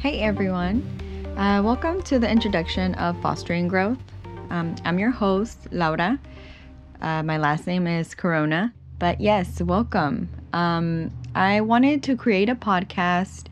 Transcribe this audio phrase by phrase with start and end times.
[0.00, 0.84] Hey everyone,
[1.36, 3.98] uh, welcome to the introduction of Fostering Growth.
[4.48, 6.20] Um, I'm your host, Laura.
[7.02, 10.28] Uh, my last name is Corona, but yes, welcome.
[10.52, 13.46] Um, I wanted to create a podcast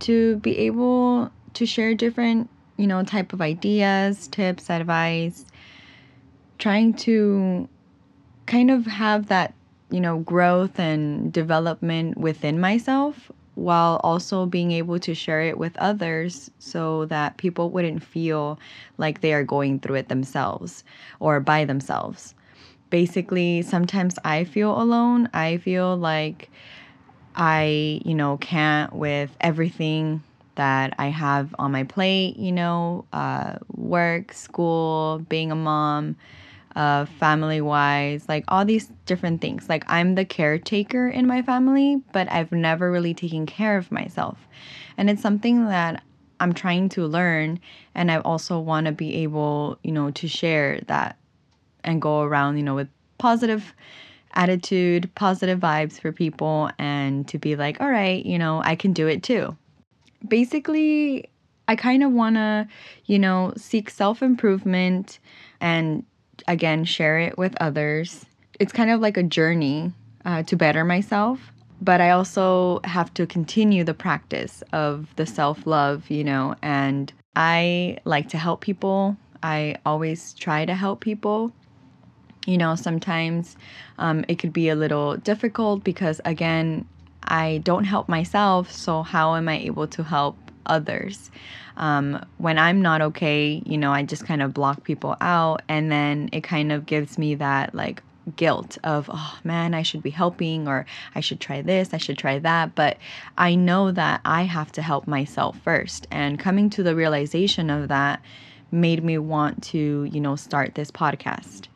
[0.00, 5.44] to be able to share different, you know, type of ideas, tips, advice,
[6.58, 7.68] trying to
[8.46, 9.54] kind of have that,
[9.90, 15.76] you know, growth and development within myself while also being able to share it with
[15.76, 18.58] others so that people wouldn't feel
[18.96, 20.82] like they are going through it themselves
[21.20, 22.34] or by themselves.
[22.88, 25.28] Basically, sometimes I feel alone.
[25.34, 26.50] I feel like
[27.36, 30.22] I, you know, can't with everything
[30.54, 36.16] that I have on my plate, you know, uh, work, school, being a mom,
[36.76, 39.68] uh, family wise, like all these different things.
[39.68, 44.38] Like I'm the caretaker in my family, but I've never really taken care of myself.
[44.96, 46.02] And it's something that
[46.38, 47.60] I'm trying to learn.
[47.94, 51.18] And I also want to be able, you know, to share that
[51.84, 53.74] and go around, you know, with positive
[54.34, 58.92] attitude, positive vibes for people, and to be like, all right, you know, I can
[58.92, 59.56] do it too.
[60.26, 61.28] Basically,
[61.66, 62.68] I kind of want to,
[63.06, 65.18] you know, seek self improvement
[65.60, 66.04] and
[66.48, 68.26] again, share it with others.
[68.58, 69.92] It's kind of like a journey
[70.24, 71.52] uh, to better myself.
[71.82, 77.10] But I also have to continue the practice of the self love, you know, and
[77.36, 79.16] I like to help people.
[79.42, 81.52] I always try to help people.
[82.46, 83.56] You know, sometimes
[83.98, 86.86] um, it could be a little difficult because, again,
[87.24, 88.70] I don't help myself.
[88.72, 91.30] So, how am I able to help others?
[91.80, 95.62] um, when I'm not okay, you know, I just kind of block people out.
[95.66, 98.02] And then it kind of gives me that like
[98.36, 102.18] guilt of, oh man, I should be helping or I should try this, I should
[102.18, 102.74] try that.
[102.74, 102.98] But
[103.38, 106.06] I know that I have to help myself first.
[106.10, 108.20] And coming to the realization of that
[108.70, 111.66] made me want to, you know, start this podcast.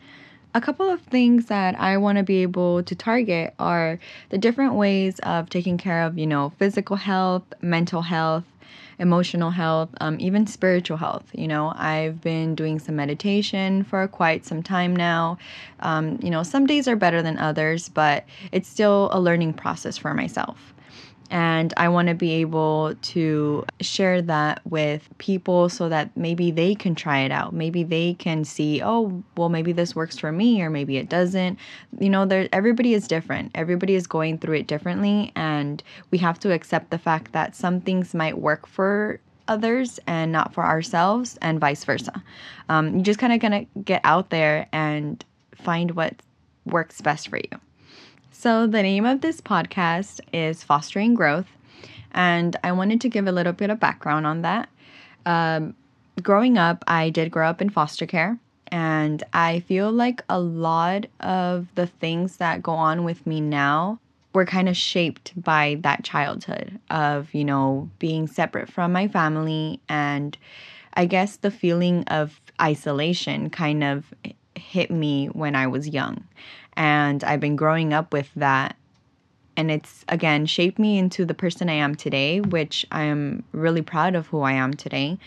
[0.57, 3.99] A couple of things that I want to be able to target are
[4.29, 8.45] the different ways of taking care of, you know, physical health, mental health,
[8.99, 11.25] emotional health, um, even spiritual health.
[11.33, 15.39] You know, I've been doing some meditation for quite some time now.
[15.81, 19.97] Um, you know, some days are better than others, but it's still a learning process
[19.97, 20.74] for myself.
[21.31, 26.75] And I want to be able to share that with people so that maybe they
[26.75, 27.55] can try it out.
[27.55, 31.59] Maybe they can see, oh, well, maybe this works for me, or maybe it doesn't.
[31.99, 33.51] You know, there everybody is different.
[33.55, 37.81] Everybody is going through it differently, and we have to accept the fact that some
[37.81, 42.23] things might work for others and not for ourselves, and vice versa.
[42.69, 45.25] Um, you just kind of gonna get out there and
[45.55, 46.15] find what
[46.65, 47.61] works best for you.
[48.37, 51.47] So, the name of this podcast is Fostering Growth,
[52.11, 54.69] and I wanted to give a little bit of background on that.
[55.25, 55.75] Um,
[56.21, 58.37] growing up, I did grow up in foster care,
[58.67, 64.01] and I feel like a lot of the things that go on with me now
[64.35, 69.79] were kind of shaped by that childhood of, you know, being separate from my family
[69.89, 70.37] and
[70.95, 74.13] I guess the feeling of isolation kind of
[74.57, 76.25] hit me when I was young.
[76.77, 78.77] And I've been growing up with that.
[79.57, 83.83] And it's again shaped me into the person I am today, which I am really
[83.83, 85.19] proud of who I am today.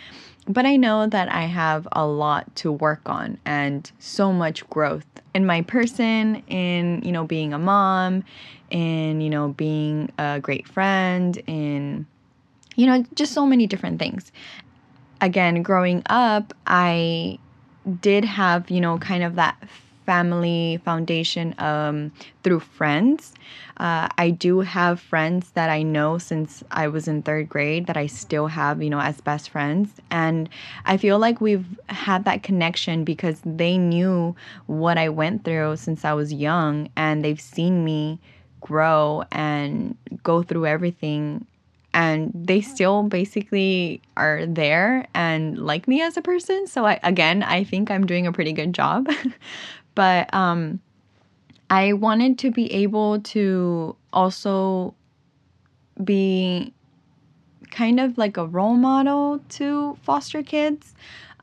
[0.49, 5.05] But I know that I have a lot to work on and so much growth
[5.33, 8.23] in my person, in, you know, being a mom,
[8.69, 12.05] in, you know, being a great friend, in,
[12.75, 14.31] you know, just so many different things.
[15.19, 17.39] Again, growing up, I
[18.01, 19.61] did have, you know, kind of that
[20.07, 22.11] family foundation um,
[22.43, 23.33] through friends.
[23.75, 27.97] Uh, I do have friends that I know since I was in third grade that
[27.97, 29.91] I still have, you know, as best friends.
[30.09, 30.49] And
[30.85, 34.35] I feel like we've had that connection because they knew
[34.65, 38.17] what I went through since I was young and they've seen me
[38.61, 41.45] grow and go through everything
[41.93, 47.43] and they still basically are there and like me as a person so I, again
[47.43, 49.07] i think i'm doing a pretty good job
[49.97, 50.79] But um,
[51.71, 54.93] I wanted to be able to also
[56.03, 56.71] be
[57.71, 60.93] kind of like a role model to foster kids.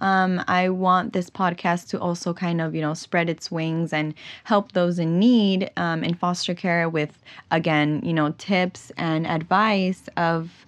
[0.01, 4.15] Um, I want this podcast to also kind of, you know, spread its wings and
[4.45, 7.19] help those in need um, in foster care with,
[7.51, 10.65] again, you know, tips and advice of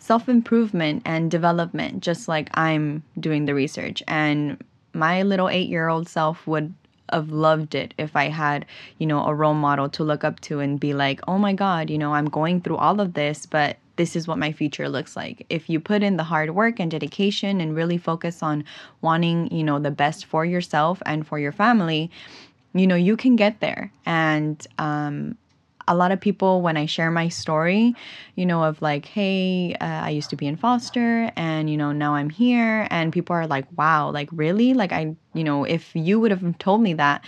[0.00, 4.02] self improvement and development, just like I'm doing the research.
[4.08, 4.60] And
[4.92, 6.74] my little eight year old self would
[7.12, 8.66] have loved it if I had,
[8.98, 11.90] you know, a role model to look up to and be like, oh my God,
[11.90, 15.16] you know, I'm going through all of this, but this is what my future looks
[15.16, 15.44] like.
[15.50, 18.64] If you put in the hard work and dedication and really focus on
[19.02, 22.10] wanting, you know, the best for yourself and for your family,
[22.74, 23.92] you know, you can get there.
[24.06, 25.36] And um,
[25.88, 27.96] a lot of people, when I share my story,
[28.36, 31.90] you know, of like, hey, uh, I used to be in foster and, you know,
[31.92, 32.86] now I'm here.
[32.90, 34.74] And people are like, wow, like, really?
[34.74, 37.24] Like, I, you know, if you would have told me that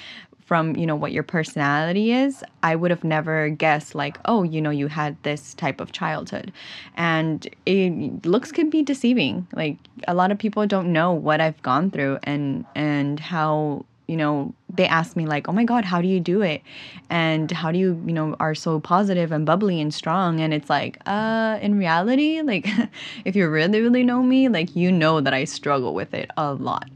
[0.50, 4.60] from you know what your personality is i would have never guessed like oh you
[4.60, 6.50] know you had this type of childhood
[6.96, 9.76] and it looks can be deceiving like
[10.08, 14.52] a lot of people don't know what i've gone through and and how you know
[14.80, 16.62] they ask me like oh my god how do you do it?
[17.10, 20.40] And how do you you know are so positive and bubbly and strong?
[20.40, 22.66] And it's like uh in reality like
[23.24, 26.54] if you really really know me like you know that i struggle with it a
[26.54, 26.88] lot.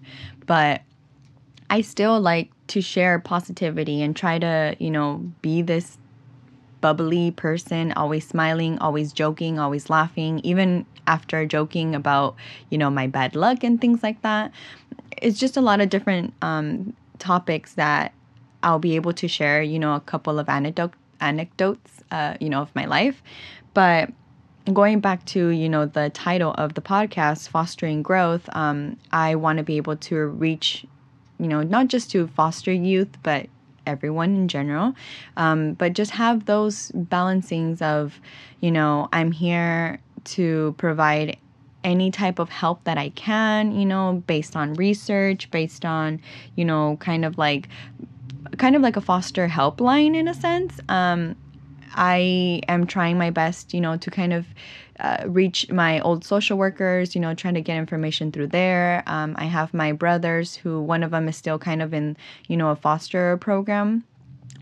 [0.46, 0.82] But
[1.70, 5.98] I still like to share positivity and try to, you know, be this
[6.80, 12.36] bubbly person, always smiling, always joking, always laughing, even after joking about,
[12.70, 14.52] you know, my bad luck and things like that.
[15.20, 18.12] It's just a lot of different um, topics that
[18.62, 22.62] I'll be able to share, you know, a couple of anecdote, anecdotes, uh, you know,
[22.62, 23.22] of my life.
[23.74, 24.10] But
[24.72, 29.58] going back to, you know, the title of the podcast, Fostering Growth, um, I want
[29.58, 30.86] to be able to reach
[31.38, 33.46] you know, not just to foster youth, but
[33.86, 34.94] everyone in general.
[35.36, 38.20] Um, but just have those balancings of,
[38.60, 41.36] you know, I'm here to provide
[41.84, 46.20] any type of help that I can, you know, based on research, based on,
[46.56, 47.68] you know, kind of like
[48.58, 50.80] kind of like a foster helpline in a sense.
[50.88, 51.36] Um,
[51.94, 54.46] I am trying my best, you know, to kind of
[55.00, 59.02] uh, reach my old social workers, you know, trying to get information through there.
[59.06, 62.16] Um, I have my brothers who one of them is still kind of in,
[62.48, 64.04] you know, a foster program.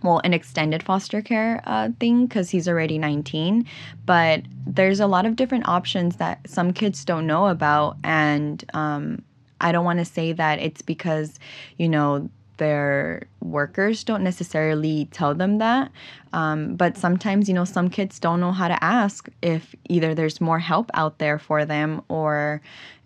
[0.02, 3.66] Well, an extended foster care uh, thing because he's already 19.
[4.04, 7.96] But there's a lot of different options that some kids don't know about.
[8.04, 9.22] And um,
[9.60, 11.38] I don't want to say that it's because,
[11.78, 12.28] you know,
[12.58, 15.90] their workers don't necessarily tell them that.
[16.32, 20.40] Um, but sometimes, you know, some kids don't know how to ask if either there's
[20.40, 22.60] more help out there for them or,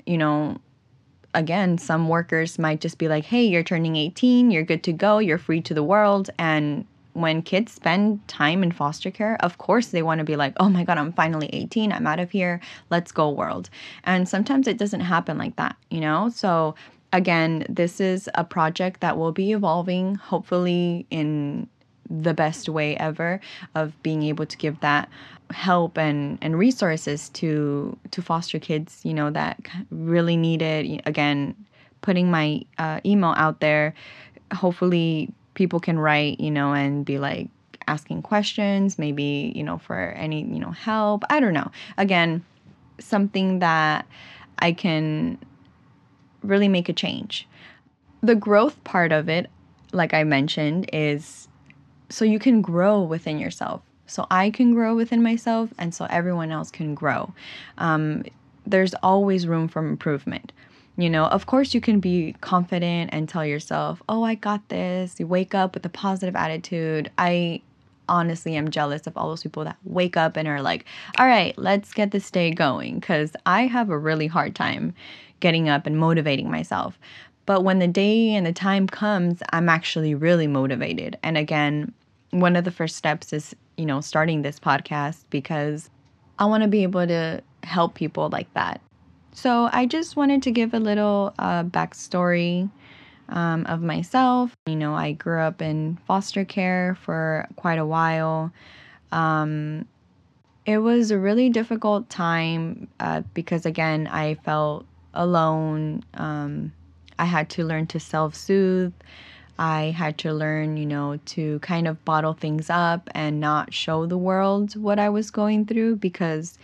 [0.04, 0.58] you know,
[1.36, 5.18] again, some workers might just be like, hey, you're turning 18, you're good to go,
[5.18, 6.30] you're free to the world.
[6.38, 10.54] And when kids spend time in foster care, of course they want to be like,
[10.58, 12.60] oh my God, I'm finally 18, I'm out of here,
[12.90, 13.70] let's go, world.
[14.04, 16.30] And sometimes it doesn't happen like that, you know?
[16.30, 16.74] So
[17.12, 21.68] again, this is a project that will be evolving, hopefully, in
[22.08, 23.40] the best way ever
[23.74, 25.08] of being able to give that
[25.50, 29.58] help and, and resources to to foster kids you know that
[29.90, 31.54] really need it again
[32.02, 33.94] putting my uh, email out there
[34.52, 37.48] hopefully people can write you know and be like
[37.88, 42.44] asking questions maybe you know for any you know help i don't know again
[42.98, 44.04] something that
[44.58, 45.38] i can
[46.46, 47.48] really make a change.
[48.22, 49.50] The growth part of it,
[49.92, 51.48] like I mentioned, is
[52.08, 53.82] so you can grow within yourself.
[54.06, 57.32] So I can grow within myself, and so everyone else can grow.
[57.78, 58.24] Um,
[58.66, 60.52] there's always room for improvement.
[60.96, 65.20] You know, of course, you can be confident and tell yourself, oh, I got this.
[65.20, 67.10] You wake up with a positive attitude.
[67.18, 67.60] I
[68.08, 70.86] honestly am jealous of all those people that wake up and are like,
[71.18, 72.98] all right, let's get this day going.
[72.98, 74.94] Because I have a really hard time
[75.40, 76.98] getting up and motivating myself.
[77.44, 81.18] But when the day and the time comes, I'm actually really motivated.
[81.22, 81.92] And again,
[82.30, 85.90] one of the first steps is, you know, starting this podcast because
[86.38, 88.80] I want to be able to help people like that.
[89.32, 92.70] So I just wanted to give a little uh, backstory
[93.28, 94.54] um, of myself.
[94.66, 98.52] You know, I grew up in foster care for quite a while.
[99.12, 99.86] Um,
[100.64, 106.02] it was a really difficult time uh, because, again, I felt alone.
[106.14, 106.72] Um,
[107.18, 108.92] I had to learn to self soothe.
[109.58, 114.06] I had to learn, you know, to kind of bottle things up and not show
[114.06, 116.58] the world what I was going through because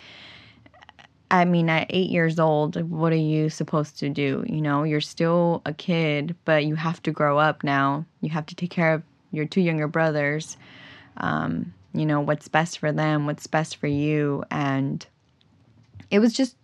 [1.31, 4.45] I mean, at eight years old, what are you supposed to do?
[4.47, 8.05] You know, you're still a kid, but you have to grow up now.
[8.21, 10.59] You have to take care of your two younger brothers.
[11.17, 14.45] Um, you know, what's best for them, what's best for you.
[14.51, 15.07] And
[16.11, 16.55] it was just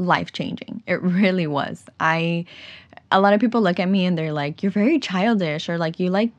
[0.00, 0.82] life changing.
[0.86, 1.84] It really was.
[2.00, 2.44] I,
[3.12, 6.00] a lot of people look at me and they're like, you're very childish or like
[6.00, 6.30] you like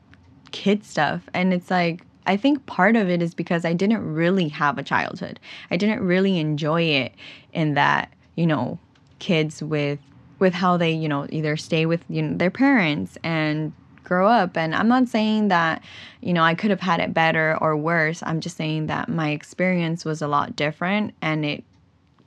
[0.50, 1.22] kid stuff.
[1.34, 4.82] And it's like, I think part of it is because I didn't really have a
[4.82, 5.40] childhood.
[5.70, 7.12] I didn't really enjoy it
[7.52, 8.78] in that, you know,
[9.18, 9.98] kids with
[10.38, 14.56] with how they, you know, either stay with you know, their parents and grow up.
[14.56, 15.82] And I'm not saying that,
[16.20, 18.22] you know, I could have had it better or worse.
[18.24, 21.64] I'm just saying that my experience was a lot different and it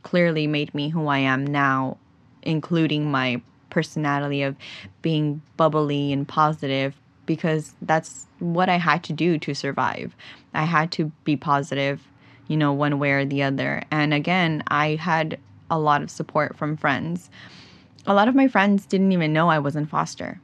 [0.06, 1.98] clearly made me who I am now,
[2.44, 4.56] including my personality of
[5.02, 6.96] being bubbly and positive
[7.26, 10.16] because that's what I had to do to survive.
[10.54, 12.08] I had to be positive,
[12.48, 13.82] you know, one way or the other.
[13.90, 15.40] And again, I had
[15.72, 17.32] a lot of support from friends.
[18.06, 20.40] A lot of my friends didn't even know I was in foster.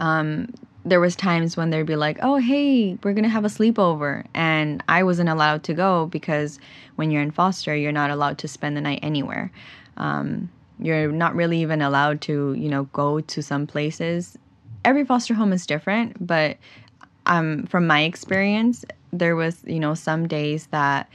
[0.00, 0.52] Um,
[0.84, 4.82] there was times when they'd be like, "Oh, hey, we're gonna have a sleepover," and
[4.88, 6.58] I wasn't allowed to go because
[6.96, 9.50] when you're in foster, you're not allowed to spend the night anywhere.
[9.96, 14.36] Um, you're not really even allowed to, you know, go to some places.
[14.84, 16.58] Every foster home is different, but
[17.26, 21.08] um, from my experience, there was, you know, some days that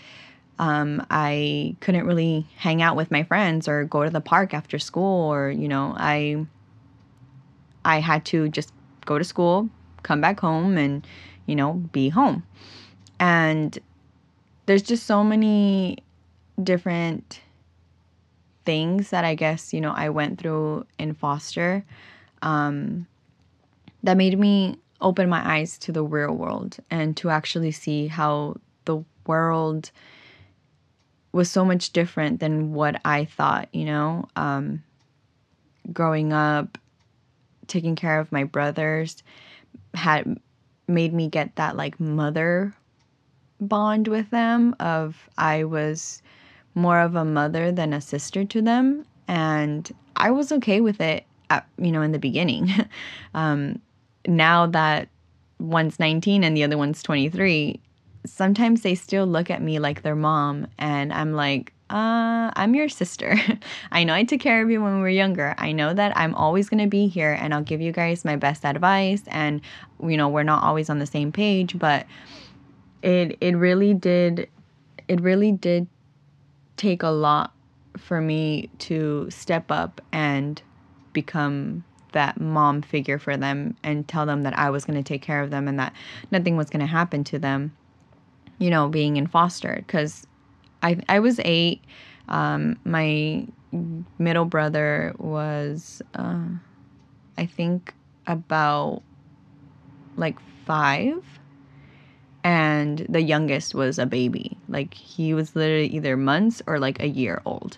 [0.57, 4.79] um, I couldn't really hang out with my friends or go to the park after
[4.79, 6.45] school, or you know, I
[7.85, 8.73] I had to just
[9.09, 9.67] go to school,
[10.03, 11.05] come back home, and
[11.47, 12.43] you know, be home.
[13.19, 13.77] And
[14.67, 15.97] there's just so many
[16.61, 17.41] different
[18.65, 21.83] things that I guess you know I went through in foster
[22.43, 23.07] um,
[24.03, 28.55] that made me open my eyes to the real world and to actually see how
[28.85, 29.91] the world
[31.31, 34.27] was so much different than what I thought, you know.
[34.35, 34.83] Um,
[35.93, 36.77] growing up,
[37.69, 39.23] taking care of my brothers
[39.93, 40.39] had
[40.87, 42.75] made me get that like mother
[43.61, 46.21] bond with them of I was
[46.75, 51.25] more of a mother than a sister to them and I was okay with it
[51.49, 52.69] at, you know in the beginning.
[53.35, 53.79] Um,
[54.27, 55.07] now that
[55.59, 57.79] one's 19 and the other one's 23
[58.25, 62.89] sometimes they still look at me like their mom and i'm like uh, I'm your
[62.89, 63.35] sister.
[63.91, 65.55] I know I took care of you when we were younger.
[65.57, 68.35] I know that I'm always going to be here and I'll give you guys my
[68.35, 69.61] best advice and
[70.01, 72.05] you know, we're not always on the same page, but
[73.01, 74.49] it it really did
[75.07, 75.87] it really did
[76.77, 77.53] take a lot
[77.97, 80.61] for me to step up and
[81.13, 85.21] become that mom figure for them and tell them that I was going to take
[85.21, 85.93] care of them and that
[86.31, 87.75] nothing was going to happen to them,
[88.57, 89.75] you know, being in foster.
[89.85, 90.25] Because
[90.81, 91.83] I, I was eight.
[92.27, 93.47] Um, my
[94.17, 96.45] middle brother was, uh,
[97.37, 97.93] I think,
[98.27, 99.01] about
[100.15, 101.23] like five.
[102.43, 104.57] And the youngest was a baby.
[104.69, 107.77] Like he was literally either months or like a year old.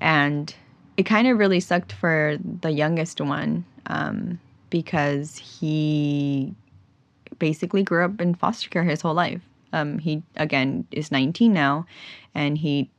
[0.00, 0.54] And
[0.96, 4.38] it kind of really sucked for the youngest one um,
[4.70, 6.54] because he
[7.38, 9.42] basically grew up in foster care his whole life.
[9.74, 11.86] Um, he again is 19 now,
[12.34, 12.90] and he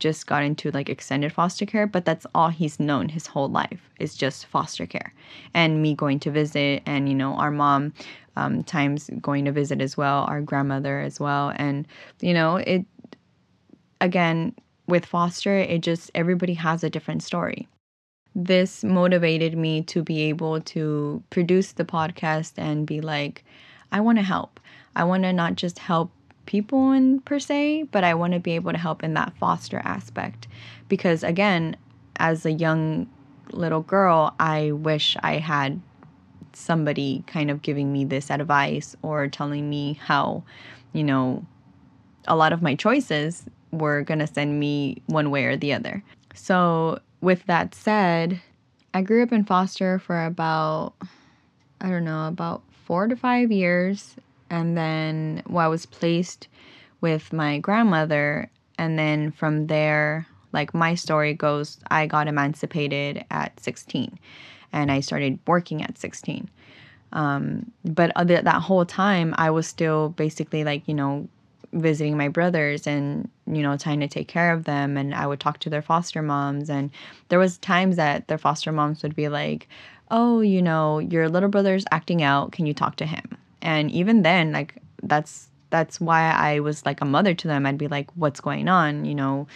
[0.00, 3.90] just got into like extended foster care, but that's all he's known his whole life
[4.00, 5.12] is just foster care.
[5.54, 7.92] And me going to visit, and you know, our mom
[8.36, 11.52] um, times going to visit as well, our grandmother as well.
[11.56, 11.86] And
[12.20, 12.84] you know, it
[14.00, 14.54] again,
[14.86, 17.68] with foster, it just everybody has a different story.
[18.34, 23.44] This motivated me to be able to produce the podcast and be like,
[23.92, 24.60] I want to help.
[24.96, 26.10] I want to not just help
[26.46, 29.80] people in per se, but I want to be able to help in that foster
[29.84, 30.48] aspect.
[30.88, 31.76] Because again,
[32.16, 33.08] as a young
[33.52, 35.80] little girl, I wish I had
[36.52, 40.42] somebody kind of giving me this advice or telling me how,
[40.92, 41.46] you know,
[42.26, 46.02] a lot of my choices were going to send me one way or the other.
[46.34, 48.40] So, with that said,
[48.92, 50.94] I grew up in foster for about,
[51.80, 54.16] I don't know, about four to five years.
[54.50, 56.48] And then well, I was placed
[57.00, 58.50] with my grandmother.
[58.78, 64.18] And then from there, like my story goes, I got emancipated at 16
[64.72, 66.48] and I started working at 16.
[67.12, 71.28] Um, but other, that whole time, I was still basically like, you know,
[71.72, 75.38] visiting my brothers and you know trying to take care of them and i would
[75.38, 76.90] talk to their foster moms and
[77.28, 79.68] there was times that their foster moms would be like
[80.10, 84.22] oh you know your little brother's acting out can you talk to him and even
[84.22, 88.10] then like that's that's why i was like a mother to them i'd be like
[88.16, 89.46] what's going on you know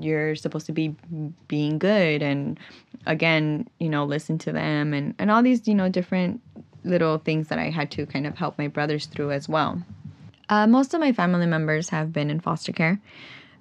[0.00, 0.94] you're supposed to be
[1.46, 2.58] being good and
[3.06, 6.40] again you know listen to them and and all these you know different
[6.84, 9.82] little things that i had to kind of help my brothers through as well
[10.48, 13.00] uh, most of my family members have been in foster care.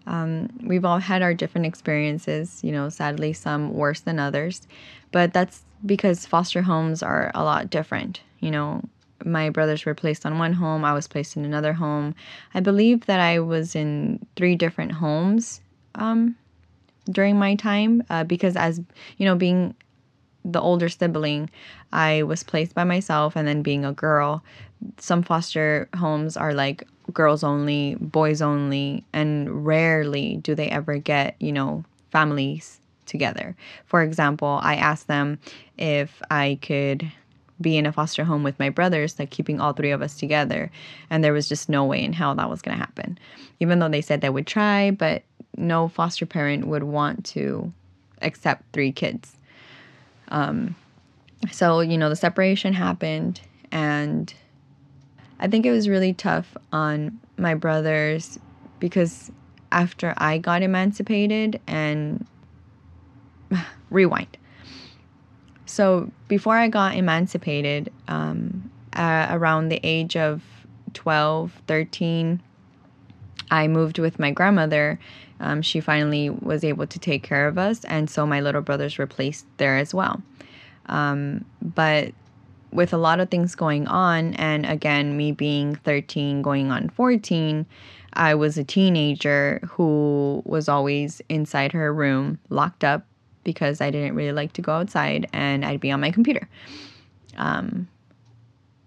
[0.06, 4.68] Um, we've all had our different experiences, you know, sadly, some worse than others.
[5.12, 8.22] But that's because foster homes are a lot different.
[8.40, 8.84] You know,
[9.26, 12.16] my brothers were placed on one home, I was placed in another home.
[12.54, 15.62] I believe that I was in three different homes
[15.96, 16.36] um,
[17.10, 18.82] during my time uh, because, as
[19.18, 19.76] you know, being
[20.46, 21.50] the older sibling,
[21.92, 24.44] I was placed by myself, and then being a girl,
[24.98, 31.36] some foster homes are like girls only, boys only, and rarely do they ever get,
[31.40, 33.56] you know, families together.
[33.86, 35.40] For example, I asked them
[35.78, 37.12] if I could
[37.60, 40.72] be in a foster home with my brothers, like keeping all three of us together.
[41.10, 43.18] And there was just no way in hell that was going to happen.
[43.60, 45.24] Even though they said they would try, but
[45.56, 47.72] no foster parent would want to
[48.22, 49.36] accept three kids.
[50.30, 50.76] Um,
[51.52, 54.34] so, you know, the separation happened, and
[55.40, 58.40] I think it was really tough on my brothers
[58.80, 59.32] because
[59.72, 62.26] after I got emancipated and
[63.90, 64.38] rewind.
[65.68, 70.42] So before I got emancipated, um, uh, around the age of
[70.94, 72.42] 12, 13,
[73.52, 75.00] I moved with my grandmother.
[75.40, 78.98] Um, she finally was able to take care of us, and so my little brothers
[78.98, 80.22] were placed there as well.
[80.88, 82.14] Um, but
[82.72, 87.66] with a lot of things going on, and again, me being 13, going on 14,
[88.14, 93.06] I was a teenager who was always inside her room, locked up
[93.48, 96.50] because I didn't really like to go outside and I'd be on my computer.
[97.38, 97.88] Um,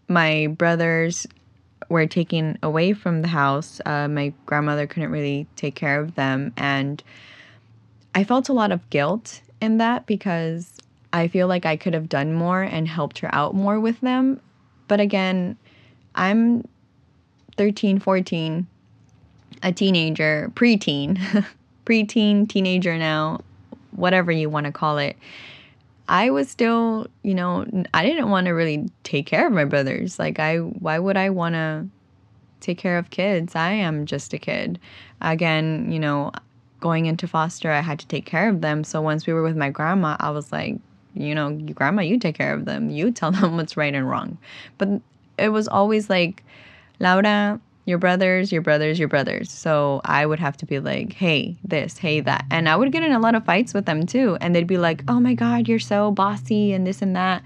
[0.07, 1.27] my brothers
[1.89, 3.81] were taken away from the house.
[3.87, 6.53] Uh, my grandmother couldn't really take care of them.
[6.59, 7.03] And
[8.15, 10.77] I felt a lot of guilt in that because
[11.11, 14.43] I feel like I could have done more and helped her out more with them.
[14.89, 15.57] But again,
[16.15, 16.69] I'm
[17.57, 18.67] 13, 14,
[19.63, 21.47] a teenager, preteen,
[21.87, 23.41] preteen, teenager now,
[23.93, 25.17] whatever you want to call it.
[26.09, 30.19] I was still, you know, I didn't want to really take care of my brothers.
[30.19, 31.87] Like I why would I want to
[32.61, 33.55] take care of kids?
[33.55, 34.79] I am just a kid.
[35.21, 36.33] Again, you know,
[36.81, 38.85] going into foster, I had to take care of them.
[38.85, 40.79] So once we were with my grandma, I was like,
[41.15, 42.91] you know, grandma, you take care of them.
[42.91, 44.39] You tell them what's right and wrong.
[44.79, 44.89] But
[45.39, 46.43] it was always like,
[46.99, 49.51] Laura, your brothers, your brothers, your brothers.
[49.51, 52.45] So I would have to be like, hey, this, hey, that.
[52.51, 54.37] And I would get in a lot of fights with them too.
[54.41, 57.43] And they'd be like, oh my God, you're so bossy and this and that.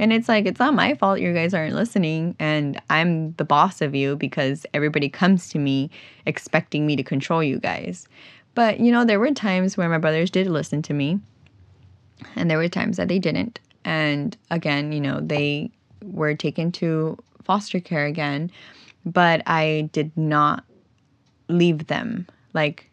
[0.00, 2.36] And it's like, it's not my fault you guys aren't listening.
[2.38, 5.90] And I'm the boss of you because everybody comes to me
[6.26, 8.06] expecting me to control you guys.
[8.54, 11.20] But, you know, there were times where my brothers did listen to me
[12.36, 13.60] and there were times that they didn't.
[13.84, 15.70] And again, you know, they
[16.02, 18.50] were taken to foster care again,
[19.12, 20.64] but I did not
[21.48, 22.26] leave them.
[22.52, 22.90] Like,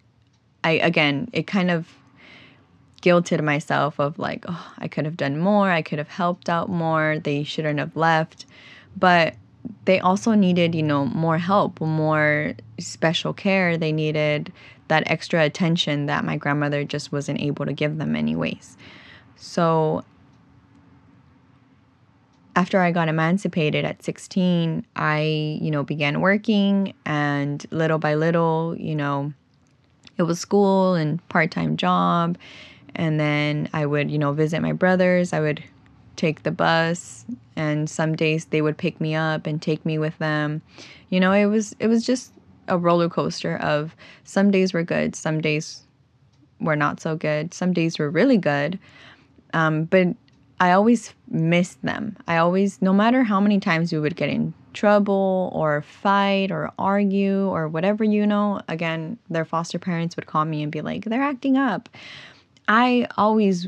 [0.63, 1.87] I, again, it kind of
[3.01, 5.69] guilted myself of like, oh, I could have done more.
[5.69, 7.19] I could have helped out more.
[7.19, 8.45] They shouldn't have left.
[8.97, 9.35] But
[9.85, 13.77] they also needed, you know, more help, more special care.
[13.77, 14.51] They needed
[14.87, 18.77] that extra attention that my grandmother just wasn't able to give them, anyways.
[19.35, 20.03] So
[22.55, 28.75] after I got emancipated at 16, I, you know, began working and little by little,
[28.77, 29.33] you know,
[30.17, 32.37] it was school and part-time job
[32.95, 35.33] and then I would, you know, visit my brothers.
[35.33, 35.63] I would
[36.15, 37.25] take the bus
[37.57, 40.61] and some days they would pick me up and take me with them.
[41.09, 42.31] You know, it was it was just
[42.67, 45.83] a roller coaster of some days were good, some days
[46.59, 48.79] were not so good, some days were really good.
[49.53, 50.07] Um, but
[50.59, 52.15] I always missed them.
[52.27, 56.71] I always, no matter how many times we would get in trouble or fight or
[56.79, 61.05] argue or whatever, you know, again, their foster parents would call me and be like,
[61.05, 61.89] they're acting up.
[62.67, 63.67] I always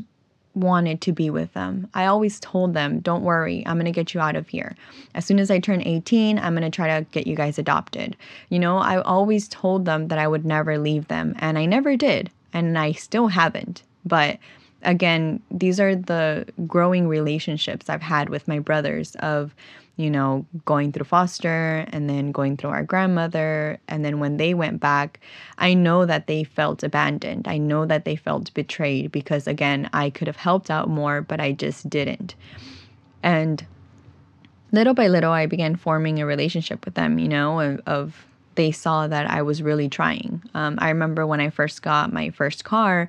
[0.54, 1.88] wanted to be with them.
[1.94, 4.74] I always told them, don't worry, I'm going to get you out of here.
[5.14, 8.16] As soon as I turn 18, I'm going to try to get you guys adopted.
[8.48, 11.96] You know, I always told them that I would never leave them, and I never
[11.96, 13.82] did, and I still haven't.
[14.04, 14.38] But
[14.82, 19.54] again, these are the growing relationships I've had with my brothers of,
[19.96, 23.78] you know, going through foster and then going through our grandmother.
[23.88, 25.20] And then when they went back,
[25.58, 27.48] I know that they felt abandoned.
[27.48, 31.40] I know that they felt betrayed because, again, I could have helped out more, but
[31.40, 32.36] I just didn't.
[33.22, 33.66] And
[34.70, 38.70] little by little, I began forming a relationship with them, you know, of, of they
[38.70, 40.42] saw that I was really trying.
[40.54, 43.08] Um, I remember when I first got my first car,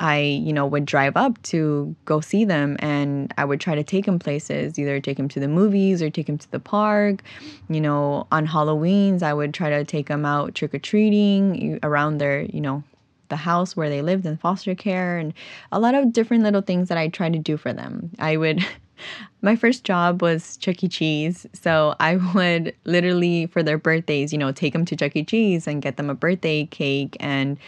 [0.00, 3.84] I, you know, would drive up to go see them and I would try to
[3.84, 7.22] take him places, either take him to the movies or take him to the park.
[7.68, 12.16] You know, on Halloween's, I would try to take them out trick or treating around
[12.16, 12.82] their, you know,
[13.28, 15.34] the house where they lived in foster care and
[15.70, 18.10] a lot of different little things that I tried to do for them.
[18.18, 18.66] I would
[19.42, 20.88] my first job was Chuck E.
[20.88, 21.46] Cheese.
[21.52, 25.24] So I would literally, for their birthdays, you know, take them to Chuck E.
[25.24, 27.58] Cheese and get them a birthday cake and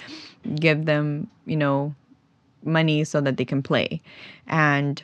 [0.57, 1.95] give them, you know,
[2.65, 4.01] money so that they can play.
[4.47, 5.03] And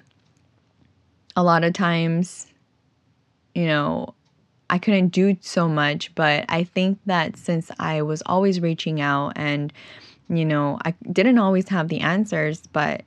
[1.37, 2.47] a lot of times,
[3.55, 4.15] you know,
[4.71, 9.33] I couldn't do so much, but I think that since I was always reaching out
[9.37, 9.73] and,
[10.29, 13.03] you know, I didn't always have the answers, but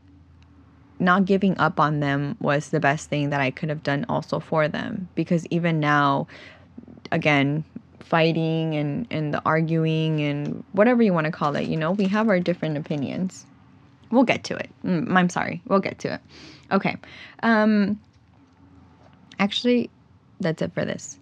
[0.99, 4.39] not giving up on them was the best thing that I could have done also
[4.39, 5.09] for them.
[5.15, 6.27] Because even now,
[7.11, 7.63] again,
[7.99, 12.05] fighting and, and the arguing and whatever you want to call it, you know, we
[12.07, 13.45] have our different opinions.
[14.11, 14.69] We'll get to it.
[14.85, 15.61] Mm, I'm sorry.
[15.67, 16.21] We'll get to it.
[16.71, 16.97] Okay.
[17.43, 17.99] Um,
[19.39, 19.89] actually,
[20.39, 21.17] that's it for this.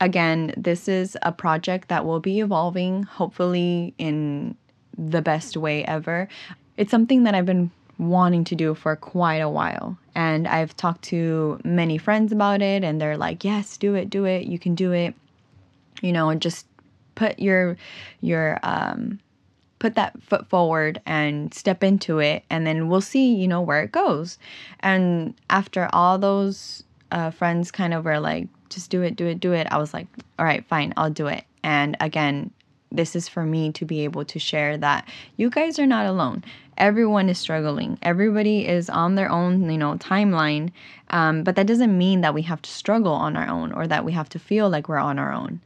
[0.00, 4.56] Again, this is a project that will be evolving, hopefully, in
[4.98, 6.28] the best way ever.
[6.76, 9.96] It's something that I've been wanting to do for quite a while.
[10.14, 14.24] And I've talked to many friends about it, and they're like, yes, do it, do
[14.24, 15.14] it, you can do it.
[16.00, 16.66] You know, just
[17.14, 17.76] put your,
[18.20, 19.20] your, um,
[19.82, 23.82] put that foot forward and step into it and then we'll see you know where
[23.82, 24.38] it goes.
[24.78, 29.40] And after all those uh, friends kind of were like just do it do it
[29.40, 30.06] do it i was like
[30.38, 31.42] all right fine i'll do it.
[31.64, 32.52] And again
[32.92, 36.44] this is for me to be able to share that you guys are not alone.
[36.76, 37.98] Everyone is struggling.
[38.02, 40.70] Everybody is on their own you know timeline.
[41.10, 44.04] Um, but that doesn't mean that we have to struggle on our own or that
[44.04, 45.60] we have to feel like we're on our own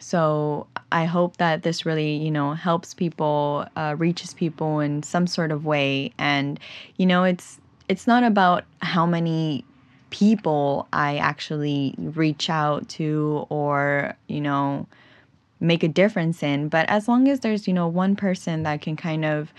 [0.00, 5.26] so I hope that this really, you know, helps people, uh, reaches people in some
[5.26, 6.12] sort of way.
[6.18, 6.60] And
[6.96, 9.64] you know, it's it's not about how many
[10.10, 14.86] people I actually reach out to or you know
[15.60, 18.96] make a difference in, but as long as there's you know one person that can
[18.96, 19.52] kind of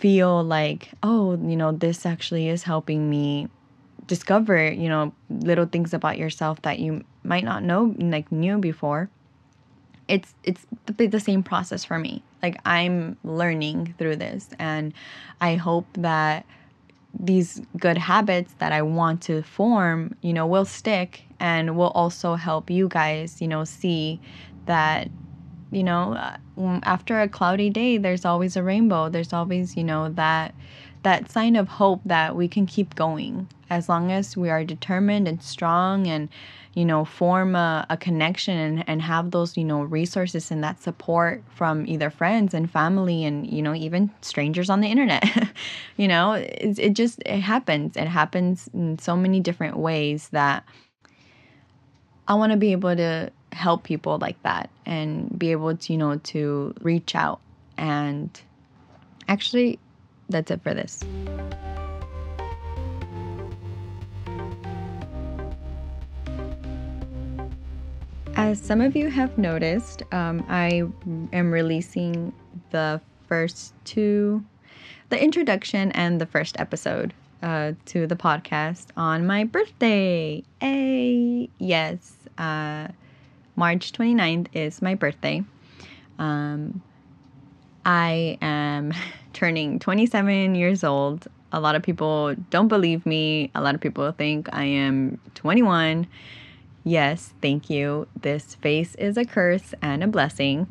[0.00, 3.48] feel like, oh, you know, this actually is helping me
[4.06, 9.08] discover, you know, little things about yourself that you might not know like knew before
[10.08, 12.22] it's it's the, same process for me.
[12.42, 14.94] Like i'm learning through this and
[15.40, 16.46] i hope that
[17.18, 22.36] these good habits that i want to form you know will stick and will also
[22.36, 24.20] help you guys you know see
[24.64, 25.08] that
[25.70, 26.36] you know uh,
[26.82, 29.08] after a cloudy day there's always a rainbow.
[29.08, 30.54] There's always you know that
[31.02, 35.26] that sign of hope that we can keep going as long as we are determined
[35.26, 36.28] and strong and
[36.74, 40.80] you know form a, a connection and, and have those you know resources and that
[40.80, 45.24] support from either friends and family and you know even strangers on the internet.
[45.96, 47.94] You know it, it just it happens.
[47.94, 50.64] It happens in so many different ways that
[52.26, 55.98] i want to be able to help people like that and be able to you
[55.98, 57.40] know to reach out.
[57.76, 58.30] And
[59.28, 59.78] actually
[60.28, 61.02] that's it for this
[68.50, 70.82] As some of you have noticed, um, I
[71.32, 72.32] am releasing
[72.72, 74.44] the first two,
[75.08, 80.42] the introduction and the first episode uh, to the podcast on my birthday.
[80.64, 82.88] A yes, uh,
[83.54, 85.44] March 29th is my birthday.
[86.18, 86.82] Um,
[87.86, 88.92] I am
[89.32, 91.28] turning 27 years old.
[91.52, 93.52] A lot of people don't believe me.
[93.54, 96.08] A lot of people think I am 21.
[96.84, 98.08] Yes, thank you.
[98.20, 100.66] This face is a curse and a blessing.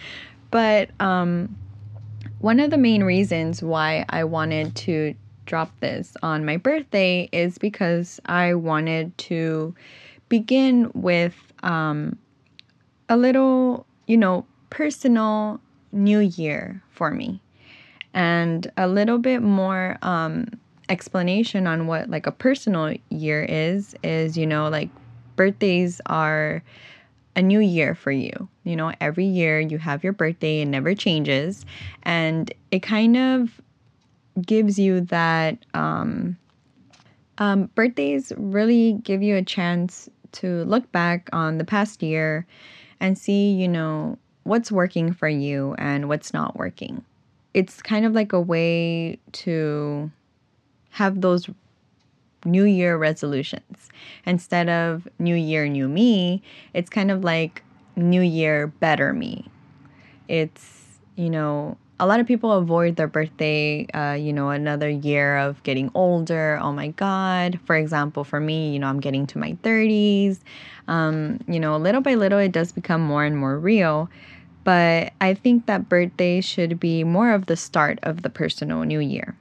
[0.50, 1.56] but um,
[2.40, 5.14] one of the main reasons why I wanted to
[5.46, 9.74] drop this on my birthday is because I wanted to
[10.28, 12.18] begin with um,
[13.08, 17.40] a little, you know, personal new year for me
[18.14, 20.46] and a little bit more um,
[20.88, 24.88] explanation on what like a personal year is is you know like
[25.38, 26.62] birthdays are
[27.34, 28.48] a new year for you.
[28.64, 31.64] You know, every year you have your birthday, it never changes.
[32.02, 33.60] And it kind of
[34.44, 36.36] gives you that um,
[37.38, 42.44] um, birthdays really give you a chance to look back on the past year
[43.00, 47.04] and see, you know, what's working for you and what's not working.
[47.54, 50.10] It's kind of like a way to
[50.90, 51.48] have those
[52.44, 53.88] New Year resolutions.
[54.26, 56.42] Instead of New Year, New Me,
[56.74, 57.62] it's kind of like
[57.96, 59.46] New Year, Better Me.
[60.28, 65.36] It's, you know, a lot of people avoid their birthday, uh, you know, another year
[65.38, 66.58] of getting older.
[66.62, 67.58] Oh my God.
[67.64, 70.40] For example, for me, you know, I'm getting to my 30s.
[70.86, 74.08] Um, you know, little by little, it does become more and more real.
[74.62, 79.00] But I think that birthday should be more of the start of the personal new
[79.00, 79.36] year.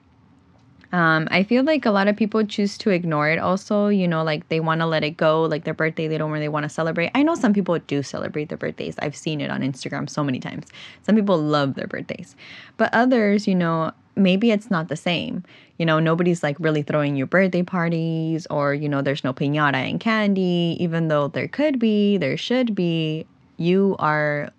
[0.94, 4.24] Um, I feel like a lot of people choose to ignore it also, you know,
[4.24, 6.70] like they want to let it go, like their birthday, they don't really want to
[6.70, 7.12] celebrate.
[7.14, 8.96] I know some people do celebrate their birthdays.
[9.00, 10.66] I've seen it on Instagram so many times.
[11.04, 12.36] Some people love their birthdays.
[12.78, 15.44] But others, you know, maybe it's not the same.
[15.78, 19.76] You know, nobody's like really throwing you birthday parties or, you know, there's no piñata
[19.76, 23.26] and candy, even though there could be, there should be.
[23.58, 24.52] You are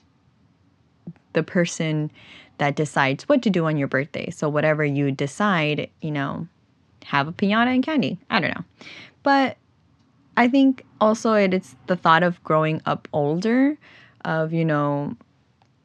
[1.32, 2.10] the person
[2.58, 4.30] that decides what to do on your birthday.
[4.30, 6.46] So, whatever you decide, you know,
[7.04, 8.18] have a piñata and candy.
[8.30, 8.64] I don't know.
[9.22, 9.56] But
[10.36, 13.76] I think also it, it's the thought of growing up older,
[14.24, 15.16] of, you know,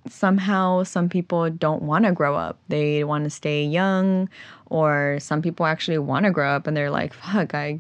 [0.10, 2.60] somehow some people don't want to grow up.
[2.68, 4.30] They want to stay young,
[4.70, 7.80] or some people actually want to grow up and they're like, fuck, I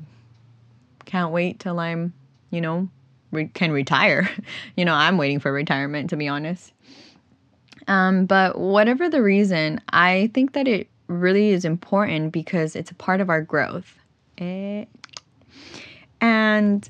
[1.05, 2.13] can't wait till I'm,
[2.49, 2.89] you know,
[3.31, 4.29] re- can retire.
[4.77, 6.71] you know, I'm waiting for retirement, to be honest.
[7.87, 12.95] Um, but whatever the reason, I think that it really is important because it's a
[12.95, 13.99] part of our growth.
[14.37, 14.85] Eh.
[16.21, 16.89] And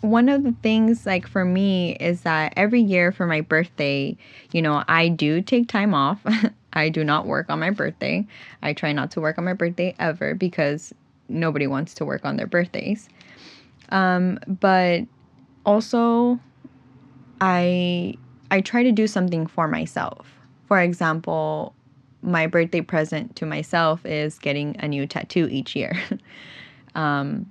[0.00, 4.16] one of the things like for me is that every year for my birthday,
[4.52, 6.20] you know, I do take time off.
[6.72, 8.26] I do not work on my birthday.
[8.62, 10.92] I try not to work on my birthday ever because
[11.28, 13.08] nobody wants to work on their birthdays.
[13.90, 15.02] Um, but
[15.64, 16.40] also
[17.40, 18.16] I
[18.52, 20.30] I try to do something for myself.
[20.68, 21.74] For example,
[22.20, 25.98] my birthday present to myself is getting a new tattoo each year.
[26.94, 27.50] um,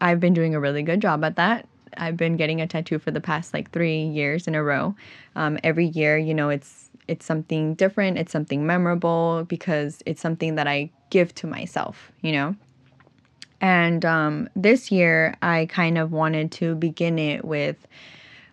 [0.00, 1.66] I've been doing a really good job at that.
[1.96, 4.94] I've been getting a tattoo for the past like three years in a row.
[5.34, 8.16] Um, every year, you know, it's it's something different.
[8.16, 12.12] It's something memorable because it's something that I give to myself.
[12.22, 12.56] You know.
[13.60, 17.88] And um, this year, I kind of wanted to begin it with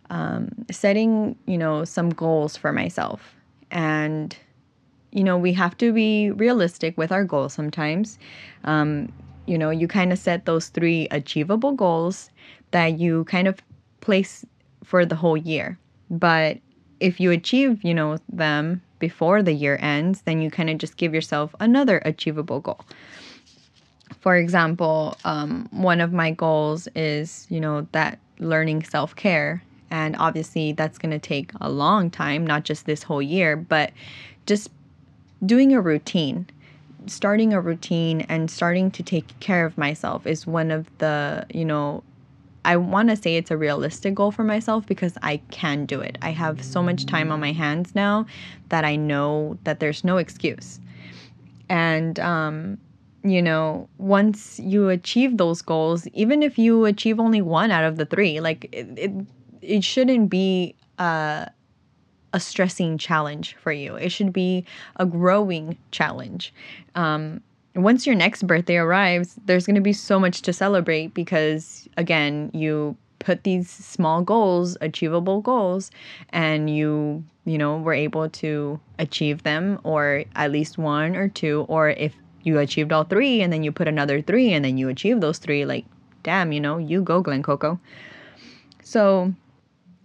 [0.10, 3.36] um, setting, you know, some goals for myself.
[3.72, 4.36] And,
[5.12, 8.18] you know, we have to be realistic with our goals sometimes.
[8.64, 9.12] Um,
[9.46, 12.30] you know, you kind of set those three achievable goals
[12.72, 13.62] that you kind of
[14.02, 14.46] place
[14.84, 15.78] for the whole year.
[16.10, 16.60] But
[17.00, 20.98] if you achieve, you know, them before the year ends, then you kind of just
[20.98, 22.80] give yourself another achievable goal.
[24.20, 29.62] For example, um, one of my goals is, you know, that learning self care.
[29.90, 33.92] And obviously, that's going to take a long time, not just this whole year, but
[34.46, 34.70] just
[35.46, 36.48] doing a routine
[37.10, 41.66] starting a routine and starting to take care of myself is one of the, you
[41.66, 42.04] know,
[42.66, 46.18] I want to say it's a realistic goal for myself because I can do it.
[46.22, 48.26] I have so much time on my hands now
[48.70, 50.80] that I know that there's no excuse.
[51.70, 52.78] And, um,
[53.24, 57.96] you know, once you achieve those goals, even if you achieve only one out of
[57.96, 59.12] the three, like it, it,
[59.68, 61.46] it shouldn't be uh,
[62.34, 63.96] a stressing challenge for you.
[63.96, 66.54] It should be a growing challenge.
[66.96, 67.42] Um,
[67.76, 72.50] once your next birthday arrives, there's going to be so much to celebrate because, again,
[72.54, 75.92] you put these small goals, achievable goals,
[76.30, 81.66] and you, you know, were able to achieve them or at least one or two.
[81.68, 84.90] Or if you achieved all three and then you put another three and then you
[84.90, 85.86] achieve those three, like,
[86.24, 87.80] damn, you know, you go, Glen Coco.
[88.82, 89.34] So,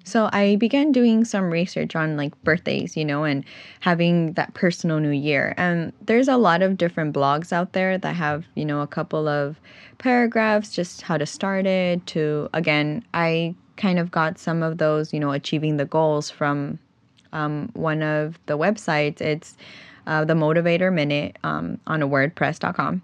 [0.04, 3.44] so I began doing some research on like birthdays, you know, and
[3.80, 5.54] having that personal new year.
[5.56, 9.28] And there's a lot of different blogs out there that have, you know, a couple
[9.28, 9.60] of
[9.98, 15.12] paragraphs just how to start it to again, I kind of got some of those,
[15.12, 16.78] you know, achieving the goals from
[17.32, 19.20] um, one of the websites.
[19.20, 19.56] It's
[20.06, 23.02] uh, the Motivator Minute um, on a WordPress.com.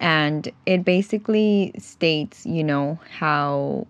[0.00, 3.86] And it basically states, you know, how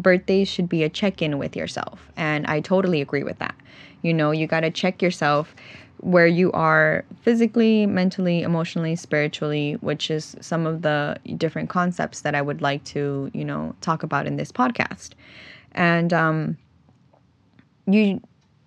[0.00, 2.10] birthdays should be a check in with yourself.
[2.16, 3.54] And I totally agree with that.
[4.02, 5.54] You know, you got to check yourself
[5.98, 12.34] where you are physically, mentally, emotionally, spiritually, which is some of the different concepts that
[12.34, 15.10] I would like to, you know, talk about in this podcast.
[15.72, 16.56] And um,
[17.86, 18.20] you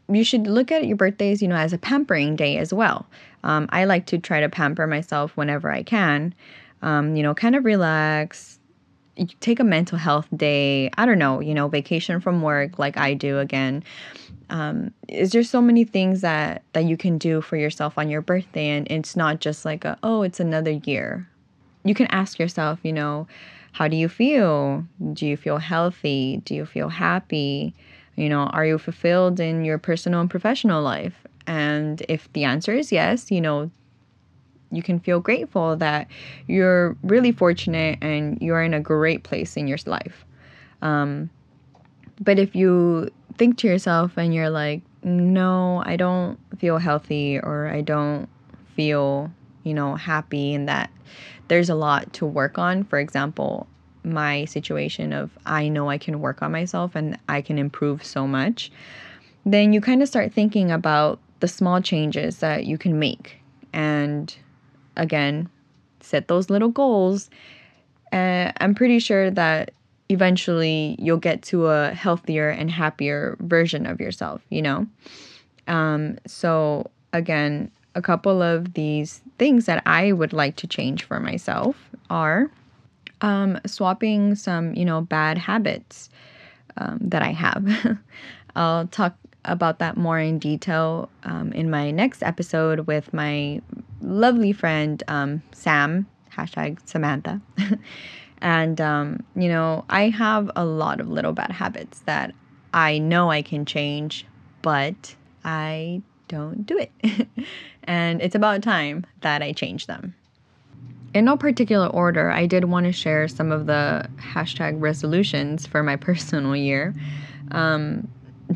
[0.09, 3.07] you should look at your birthdays, you know, as a pampering day as well.
[3.43, 6.35] Um, I like to try to pamper myself whenever I can.
[6.81, 8.52] Um, you know, kind of relax,
[9.39, 10.89] take a mental health day.
[10.97, 13.83] I don't know, you know, vacation from work like I do again.
[14.49, 18.21] Um, is there so many things that that you can do for yourself on your
[18.21, 21.27] birthday, and it's not just like a oh, it's another year.
[21.83, 23.27] You can ask yourself, you know,
[23.73, 24.85] how do you feel?
[25.13, 26.41] Do you feel healthy?
[26.45, 27.73] Do you feel happy?
[28.15, 31.15] You know, are you fulfilled in your personal and professional life?
[31.47, 33.71] And if the answer is yes, you know,
[34.75, 36.07] you can feel grateful that
[36.47, 40.25] you're really fortunate and you're in a great place in your life.
[40.81, 41.29] Um,
[42.19, 47.67] but if you think to yourself and you're like, no, I don't feel healthy or
[47.67, 48.27] I don't
[48.75, 49.31] feel,
[49.63, 50.89] you know, happy and that
[51.47, 52.83] there's a lot to work on.
[52.83, 53.67] For example,
[54.03, 58.27] my situation of I know I can work on myself and I can improve so
[58.27, 58.71] much,
[59.45, 63.37] then you kind of start thinking about the small changes that you can make
[63.73, 64.35] and
[64.95, 65.49] again,
[66.01, 67.29] set those little goals.
[68.11, 69.71] And I'm pretty sure that
[70.09, 74.87] eventually you'll get to a healthier and happier version of yourself, you know?
[75.67, 81.19] Um, so, again, a couple of these things that I would like to change for
[81.19, 82.51] myself are
[83.21, 86.09] um, swapping some, you know, bad habits
[86.77, 87.97] um, that I have.
[88.55, 93.61] I'll talk about that more in detail um, in my next episode with my
[94.03, 97.41] lovely friend um, Sam, hashtag Samantha.
[98.39, 102.33] and, um, you know, I have a lot of little bad habits that
[102.73, 104.25] I know I can change,
[104.61, 107.27] but I don't do it.
[107.83, 110.15] and it's about time that I change them.
[111.13, 115.83] In no particular order, I did want to share some of the hashtag resolutions for
[115.83, 116.95] my personal year.
[117.51, 118.07] Um,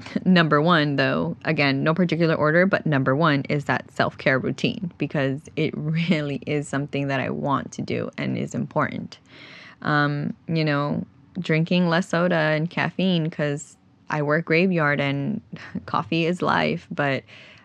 [0.26, 4.92] number one, though, again, no particular order, but number one is that self care routine
[4.98, 9.20] because it really is something that I want to do and is important.
[9.82, 11.06] Um, you know,
[11.40, 13.78] drinking less soda and caffeine because
[14.10, 15.42] I work graveyard and
[15.86, 17.24] coffee is life, but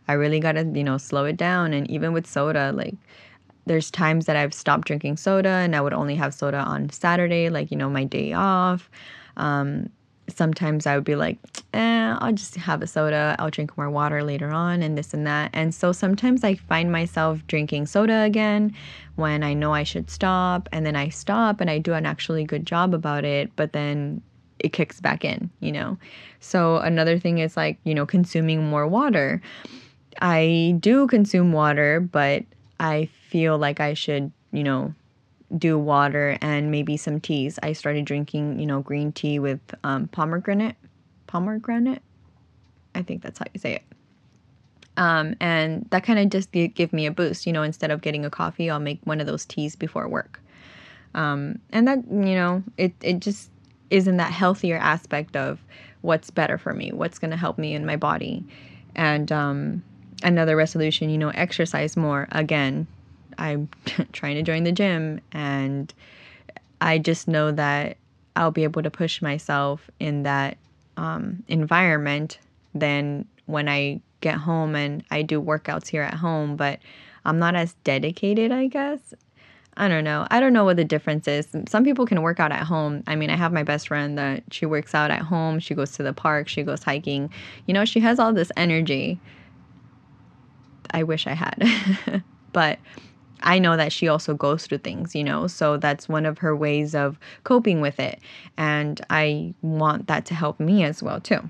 [0.08, 1.72] I really got to, you know, slow it down.
[1.72, 2.96] And even with soda, like,
[3.64, 7.48] there's times that I've stopped drinking soda and I would only have soda on Saturday,
[7.48, 8.90] like, you know, my day off.
[9.36, 9.88] Um,
[10.36, 11.38] sometimes I would be like,
[11.74, 13.36] eh, I'll just have a soda.
[13.38, 15.50] I'll drink more water later on and this and that.
[15.52, 18.74] And so sometimes I find myself drinking soda again
[19.16, 20.68] when I know I should stop.
[20.72, 23.54] And then I stop and I do an actually good job about it.
[23.56, 24.22] But then
[24.58, 25.98] it kicks back in, you know?
[26.40, 29.42] So another thing is like, you know, consuming more water.
[30.20, 32.44] I do consume water, but
[32.78, 34.94] I feel like I should, you know,
[35.58, 37.58] do water and maybe some teas.
[37.62, 40.76] I started drinking, you know, green tea with um, pomegranate.
[41.26, 42.02] Pomegranate?
[42.94, 43.82] I think that's how you say it.
[44.96, 47.46] Um, and that kind of just give me a boost.
[47.46, 50.40] You know, instead of getting a coffee, I'll make one of those teas before work.
[51.14, 53.50] Um, and that, you know, it, it just
[53.90, 55.62] is in that healthier aspect of
[56.00, 58.44] what's better for me, what's going to help me in my body.
[58.94, 59.82] And um,
[60.22, 62.28] another resolution, you know, exercise more.
[62.32, 62.86] Again,
[63.38, 63.68] I'm
[64.12, 65.92] trying to join the gym and
[66.80, 67.96] I just know that
[68.34, 70.56] I'll be able to push myself in that
[70.96, 72.38] um, environment
[72.74, 76.80] than when I get home and I do workouts here at home, but
[77.24, 79.14] I'm not as dedicated, I guess.
[79.76, 80.26] I don't know.
[80.30, 81.48] I don't know what the difference is.
[81.68, 83.02] Some people can work out at home.
[83.06, 85.60] I mean, I have my best friend that she works out at home.
[85.60, 87.30] She goes to the park, she goes hiking.
[87.66, 89.18] You know, she has all this energy.
[90.90, 92.22] I wish I had.
[92.52, 92.78] but
[93.42, 96.54] I know that she also goes through things, you know, so that's one of her
[96.54, 98.20] ways of coping with it.
[98.56, 101.48] And I want that to help me as well, too.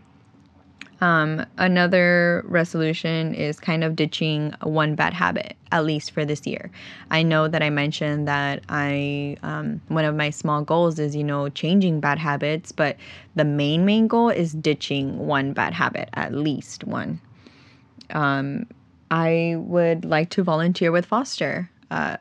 [1.02, 6.70] Um, another resolution is kind of ditching one bad habit, at least for this year.
[7.10, 11.24] I know that I mentioned that I, um, one of my small goals is, you
[11.24, 12.96] know, changing bad habits, but
[13.34, 17.20] the main, main goal is ditching one bad habit, at least one.
[18.10, 18.68] Um,
[19.10, 22.16] I would like to volunteer with Foster uh,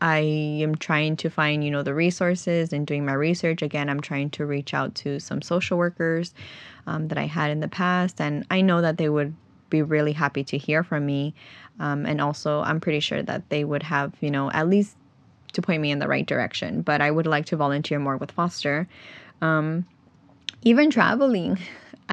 [0.00, 3.62] I am trying to find, you know, the resources and doing my research.
[3.62, 6.34] Again, I'm trying to reach out to some social workers
[6.86, 9.34] um, that I had in the past, and I know that they would
[9.70, 11.34] be really happy to hear from me.
[11.78, 14.96] Um, and also, I'm pretty sure that they would have, you know, at least
[15.52, 16.82] to point me in the right direction.
[16.82, 18.88] But I would like to volunteer more with Foster.
[19.42, 19.86] Um,
[20.62, 21.58] even traveling.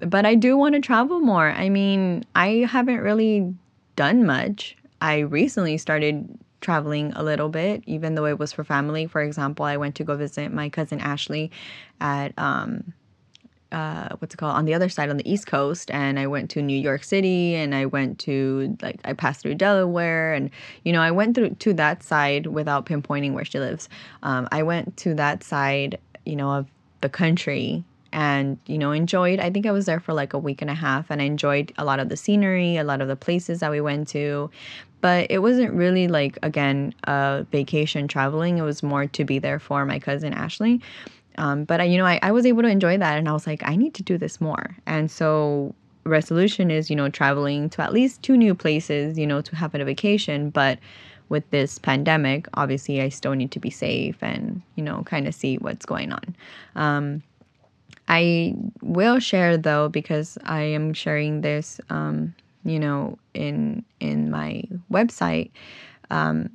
[0.07, 1.49] But I do want to travel more.
[1.49, 3.53] I mean, I haven't really
[3.97, 4.77] done much.
[5.01, 9.07] I recently started traveling a little bit, even though it was for family.
[9.07, 11.51] For example, I went to go visit my cousin Ashley
[11.99, 12.93] at um,
[13.71, 16.49] uh, what's it called on the other side on the East Coast, and I went
[16.51, 20.51] to New York City, and I went to like I passed through Delaware, and
[20.83, 23.89] you know I went through to that side without pinpointing where she lives.
[24.23, 26.67] Um, I went to that side, you know, of
[27.01, 27.83] the country
[28.13, 30.73] and you know enjoyed i think i was there for like a week and a
[30.73, 33.71] half and i enjoyed a lot of the scenery a lot of the places that
[33.71, 34.49] we went to
[35.01, 38.57] but it wasn't really like again a vacation traveling.
[38.57, 40.81] It was more to be there for my cousin ashley.
[41.37, 43.47] Um, but I, you know I, I was able to enjoy that and i was
[43.47, 44.75] like i need to do this more.
[44.85, 45.73] And so
[46.03, 49.73] resolution is you know traveling to at least two new places you know to have
[49.75, 50.49] a vacation.
[50.49, 50.79] But
[51.29, 55.33] with this pandemic obviously i still need to be safe and you know kind of
[55.33, 56.35] see what's going on.
[56.75, 57.23] Um,
[58.07, 64.63] I will share though because I am sharing this, um, you know, in in my
[64.91, 65.51] website.
[66.09, 66.49] Um,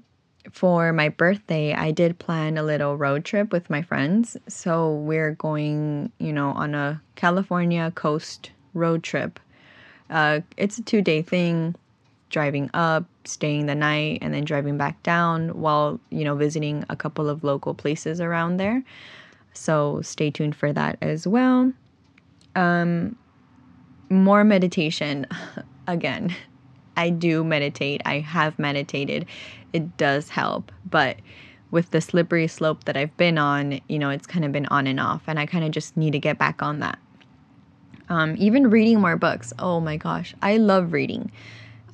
[0.52, 4.36] for my birthday, I did plan a little road trip with my friends.
[4.48, 9.40] So we're going, you know, on a California coast road trip.
[10.10, 11.74] Uh, it's a two day thing.
[12.30, 16.96] driving up, staying the night, and then driving back down while, you know, visiting a
[16.96, 18.82] couple of local places around there.
[19.52, 21.72] So stay tuned for that as well.
[22.56, 23.16] Um,
[24.10, 25.26] more meditation.
[25.86, 26.34] Again,
[26.96, 28.02] I do meditate.
[28.04, 29.26] I have meditated.
[29.72, 30.72] It does help.
[30.88, 31.18] But
[31.70, 34.86] with the slippery slope that I've been on, you know, it's kind of been on
[34.86, 35.22] and off.
[35.26, 36.98] And I kind of just need to get back on that.
[38.08, 39.52] Um, even reading more books.
[39.58, 40.34] Oh my gosh.
[40.40, 41.30] I love reading.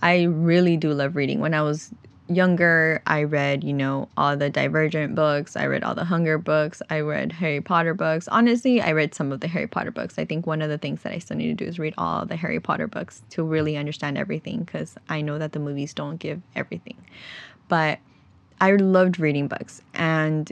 [0.02, 1.40] I really do love reading.
[1.40, 1.90] When I was
[2.28, 5.56] younger, I read, you know, all the Divergent books.
[5.56, 6.80] I read all the Hunger books.
[6.90, 8.28] I read Harry Potter books.
[8.28, 10.18] Honestly, I read some of the Harry Potter books.
[10.18, 12.24] I think one of the things that I still need to do is read all
[12.24, 16.16] the Harry Potter books to really understand everything because I know that the movies don't
[16.16, 16.96] give everything.
[17.68, 17.98] But
[18.60, 20.50] I loved reading books and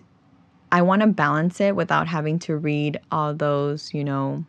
[0.72, 4.44] I want to balance it without having to read all those, you know,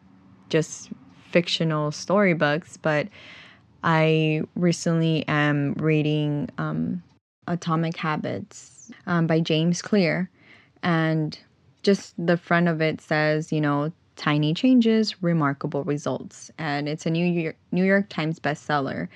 [0.50, 0.90] just
[1.30, 2.78] fictional storybooks.
[2.78, 3.08] But
[3.84, 7.02] I recently am reading um,
[7.52, 10.30] Atomic Habits um, by James Clear.
[10.84, 11.38] And
[11.84, 16.52] just the front of it says, you know, tiny changes, remarkable results.
[16.58, 19.08] And it's a New York, New York Times bestseller.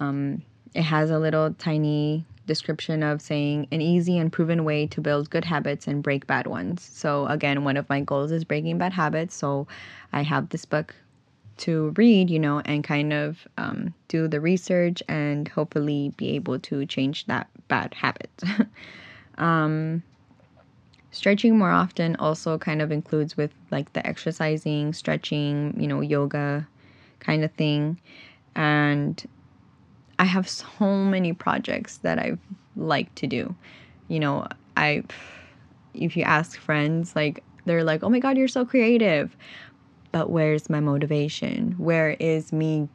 [0.00, 0.42] Um,
[0.74, 5.30] it has a little tiny description of saying an easy and proven way to build
[5.30, 6.82] good habits and break bad ones.
[6.82, 9.34] So, again, one of my goals is breaking bad habits.
[9.34, 9.66] So,
[10.12, 10.94] I have this book
[11.58, 16.58] to read, you know, and kind of um, do the research and hopefully be able
[16.60, 18.30] to change that bad habit.
[19.38, 20.02] um,
[21.10, 26.66] stretching more often also kind of includes with like the exercising, stretching, you know, yoga
[27.20, 27.98] kind of thing.
[28.54, 29.26] And
[30.18, 32.36] I have so many projects that I
[32.76, 33.54] like to do.
[34.08, 34.46] You know,
[34.76, 35.02] I,
[35.94, 39.36] if you ask friends, like, they're like, oh my God, you're so creative
[40.16, 41.72] but where's my motivation?
[41.72, 42.88] Where is me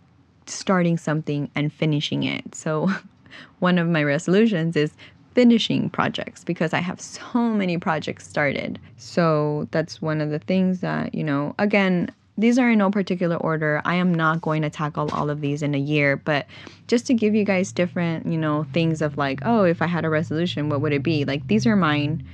[0.47, 2.55] starting something and finishing it?
[2.55, 2.89] So,
[3.59, 4.91] one of my resolutions is
[5.36, 8.80] finishing projects because I have so many projects started.
[8.97, 12.09] So, that's one of the things that, you know, again,
[12.39, 13.84] these are in no particular order.
[13.86, 16.47] I am not going to tackle all of these in a year, but
[16.88, 20.05] just to give you guys different, you know, things of like, oh, if I had
[20.05, 21.24] a resolution, what would it be?
[21.26, 22.28] Like, these are mine.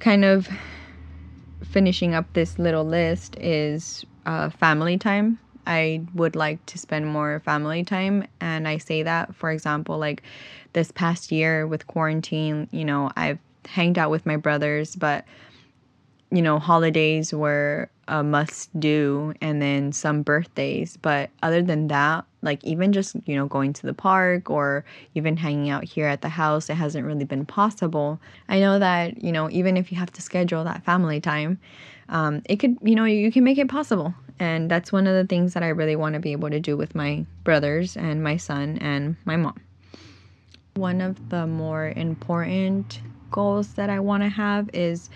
[0.00, 0.48] Kind of
[1.64, 5.38] finishing up this little list is uh, family time.
[5.66, 8.26] I would like to spend more family time.
[8.40, 10.22] And I say that, for example, like
[10.72, 15.24] this past year with quarantine, you know, I've hanged out with my brothers, but,
[16.32, 20.96] you know, holidays were a must do and then some birthdays.
[20.96, 25.36] But other than that, like even just, you know, going to the park or even
[25.36, 28.18] hanging out here at the house, it hasn't really been possible.
[28.48, 31.60] I know that, you know, even if you have to schedule that family time,
[32.08, 34.14] um, it could, you know, you can make it possible.
[34.40, 36.76] And that's one of the things that I really want to be able to do
[36.76, 39.60] with my brothers and my son and my mom.
[40.74, 45.10] One of the more important goals that I want to have is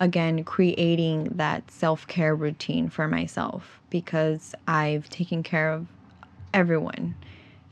[0.00, 5.86] again creating that self-care routine for myself because I've taken care of
[6.52, 7.14] everyone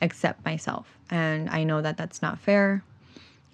[0.00, 2.82] except myself and I know that that's not fair.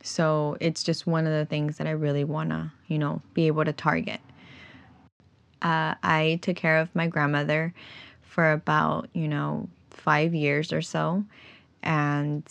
[0.03, 3.47] So it's just one of the things that I really want to, you know, be
[3.49, 4.21] able to target.
[5.63, 7.75] Uh, I took care of my grandmother
[8.23, 11.25] for about, you know, five years or so.
[11.83, 12.45] And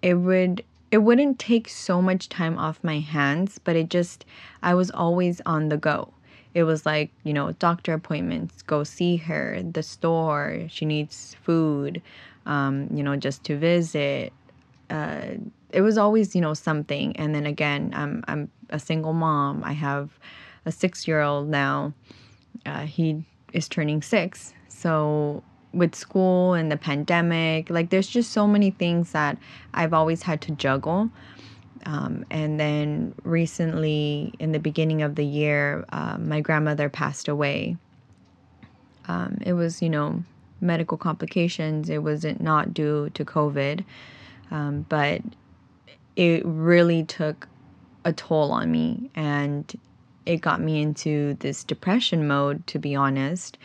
[0.00, 4.26] it would it wouldn't take so much time off my hands, but it just,
[4.62, 6.12] I was always on the go.
[6.52, 12.02] It was like, you know, doctor appointments, go see her, the store, she needs food,
[12.44, 14.34] um, you know, just to visit.
[14.90, 15.38] Uh,
[15.72, 17.16] it was always, you know, something.
[17.16, 19.64] And then again, I'm, I'm a single mom.
[19.64, 20.10] I have
[20.66, 21.94] a six year old now.
[22.66, 23.24] Uh, he
[23.54, 24.52] is turning six.
[24.68, 25.42] So
[25.72, 27.70] with school and the pandemic.
[27.70, 29.38] Like, there's just so many things that
[29.74, 31.10] I've always had to juggle.
[31.84, 37.76] Um, and then recently, in the beginning of the year, uh, my grandmother passed away.
[39.08, 40.22] Um, it was, you know,
[40.60, 41.90] medical complications.
[41.90, 43.84] It wasn't not due to COVID,
[44.50, 45.22] um, but
[46.14, 47.48] it really took
[48.04, 49.72] a toll on me and
[50.24, 53.58] it got me into this depression mode, to be honest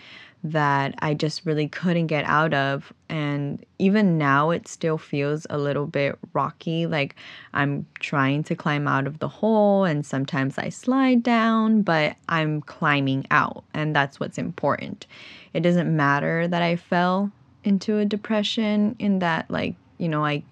[0.52, 2.94] that I just really couldn't get out of.
[3.10, 6.86] And even now, it still feels a little bit rocky.
[6.86, 7.16] Like
[7.54, 12.62] I'm trying to climb out of the hole, and sometimes I slide down, but I'm
[12.62, 13.64] climbing out.
[13.74, 15.08] And that's what's important.
[15.54, 17.32] It doesn't matter that I fell
[17.64, 20.44] into a depression, in that, like, you know, I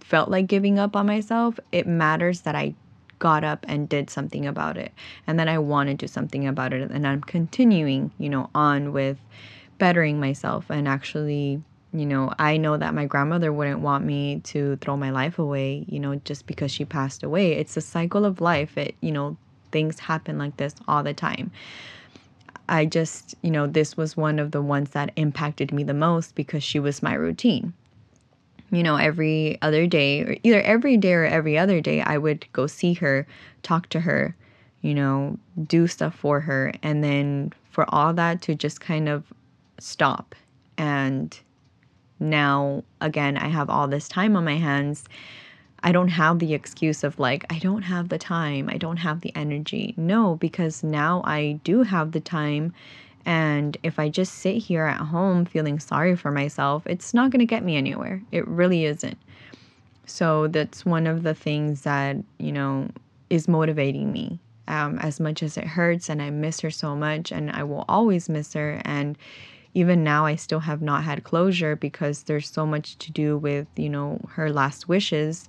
[0.00, 1.58] felt like giving up on myself.
[1.70, 2.74] It matters that I
[3.22, 4.90] got up and did something about it
[5.28, 8.92] and then I want to do something about it and I'm continuing, you know, on
[8.92, 9.16] with
[9.78, 11.62] bettering myself and actually
[11.94, 15.84] you know, I know that my grandmother wouldn't want me to throw my life away,
[15.88, 17.52] you know, just because she passed away.
[17.52, 18.78] It's a cycle of life.
[18.78, 19.36] It, you know,
[19.72, 21.52] things happen like this all the time.
[22.66, 26.34] I just, you know, this was one of the ones that impacted me the most
[26.34, 27.74] because she was my routine.
[28.72, 32.46] You know, every other day, or either every day or every other day, I would
[32.52, 33.26] go see her,
[33.62, 34.34] talk to her,
[34.80, 36.72] you know, do stuff for her.
[36.82, 39.24] And then for all that to just kind of
[39.78, 40.34] stop.
[40.76, 41.38] And
[42.18, 45.04] now, again, I have all this time on my hands
[45.84, 49.20] I don't have the excuse of like, I don't have the time, I don't have
[49.20, 49.94] the energy.
[49.96, 52.72] No, because now I do have the time.
[53.24, 57.40] And if I just sit here at home feeling sorry for myself, it's not going
[57.40, 58.22] to get me anywhere.
[58.32, 59.18] It really isn't.
[60.06, 62.88] So that's one of the things that, you know,
[63.30, 64.38] is motivating me.
[64.68, 67.84] Um, as much as it hurts, and I miss her so much, and I will
[67.88, 68.80] always miss her.
[68.84, 69.18] And
[69.74, 73.66] even now, I still have not had closure because there's so much to do with,
[73.76, 75.48] you know, her last wishes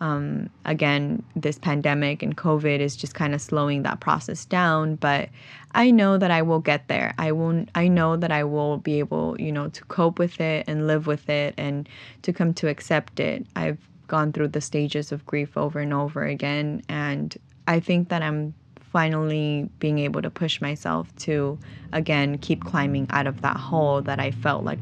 [0.00, 4.94] um, again, this pandemic and COVID is just kind of slowing that process down.
[4.94, 5.28] But
[5.72, 7.14] I know that I will get there.
[7.18, 7.68] I won't.
[7.74, 11.06] I know that I will be able, you know, to cope with it and live
[11.06, 11.88] with it and
[12.22, 13.46] to come to accept it.
[13.56, 17.36] I've gone through the stages of grief over and over again, and
[17.66, 18.54] I think that I'm
[18.92, 21.58] finally being able to push myself to
[21.92, 24.78] again keep climbing out of that hole that I felt like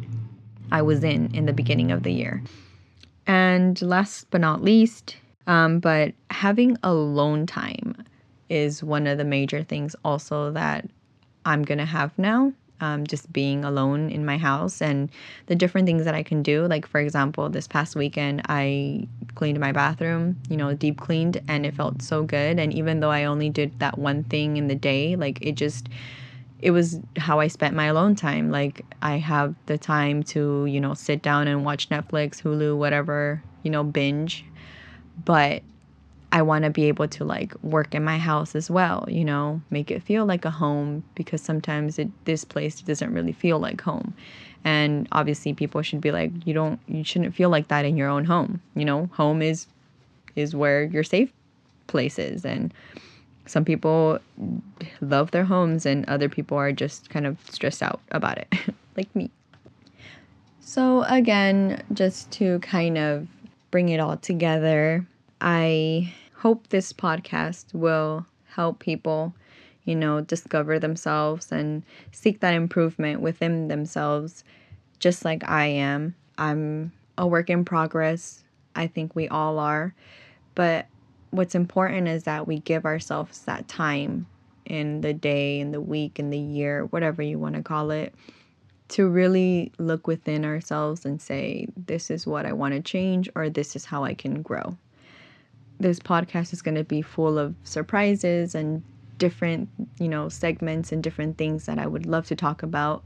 [0.71, 2.43] I was in in the beginning of the year.
[3.27, 5.17] And last but not least,
[5.47, 8.05] um, but having alone time
[8.49, 10.89] is one of the major things also that
[11.45, 12.53] I'm going to have now.
[12.79, 15.09] Um, just being alone in my house and
[15.47, 16.67] the different things that I can do.
[16.67, 21.65] Like, for example, this past weekend, I cleaned my bathroom, you know, deep cleaned, and
[21.65, 22.59] it felt so good.
[22.59, 25.89] And even though I only did that one thing in the day, like, it just,
[26.61, 28.51] it was how I spent my alone time.
[28.51, 33.43] Like I have the time to, you know, sit down and watch Netflix, Hulu, whatever,
[33.63, 34.45] you know, binge.
[35.25, 35.63] But
[36.33, 39.61] I want to be able to like work in my house as well, you know,
[39.71, 43.81] make it feel like a home because sometimes it, this place doesn't really feel like
[43.81, 44.15] home.
[44.65, 48.09] And obviously people should be like you don't you shouldn't feel like that in your
[48.09, 48.61] own home.
[48.75, 49.67] You know, home is
[50.35, 51.33] is where your safe
[51.87, 52.75] place is and
[53.47, 54.19] some people
[55.01, 58.53] love their homes and other people are just kind of stressed out about it,
[58.97, 59.31] like me.
[60.61, 63.29] So, again, just to kind of
[63.71, 65.07] bring it all together,
[65.41, 69.35] I hope this podcast will help people,
[69.85, 71.83] you know, discover themselves and
[72.13, 74.45] seek that improvement within themselves,
[74.99, 76.15] just like I am.
[76.37, 78.43] I'm a work in progress.
[78.75, 79.95] I think we all are.
[80.55, 80.87] But
[81.31, 84.27] what's important is that we give ourselves that time
[84.65, 88.15] in the day, in the week, in the year, whatever you want to call it,
[88.89, 93.49] to really look within ourselves and say, this is what I want to change, or
[93.49, 94.77] this is how I can grow.
[95.79, 98.83] This podcast is going to be full of surprises and
[99.19, 99.69] different,
[99.99, 103.03] you know, segments and different things that I would love to talk about.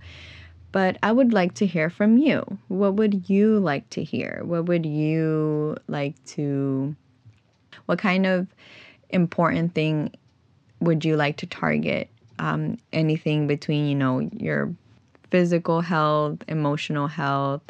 [0.73, 2.59] But I would like to hear from you.
[2.69, 4.43] What would you like to hear?
[4.45, 6.95] What would you like to
[7.87, 8.47] what kind of
[9.11, 10.13] important thing
[10.81, 12.09] would you like to target?
[12.39, 14.75] Um, anything between, you know, your
[15.31, 17.63] physical health, emotional health,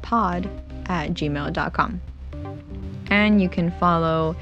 [0.01, 0.49] pod
[0.87, 2.01] at gmail.com.
[3.09, 4.35] And you can follow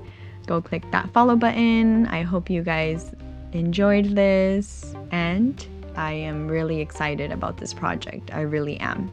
[0.47, 2.07] Go click that follow button.
[2.07, 3.13] I hope you guys
[3.53, 5.65] enjoyed this, and
[5.95, 8.33] I am really excited about this project.
[8.33, 9.11] I really am.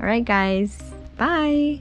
[0.00, 0.80] All right, guys.
[1.16, 1.80] Bye.